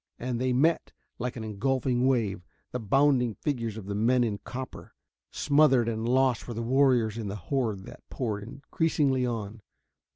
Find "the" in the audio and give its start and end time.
2.71-2.79, 3.85-3.93, 6.55-6.63, 7.27-7.35